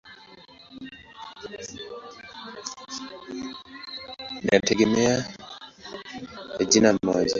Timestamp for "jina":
6.65-6.99